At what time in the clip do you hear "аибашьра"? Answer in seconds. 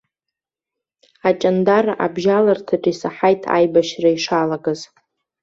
3.55-4.09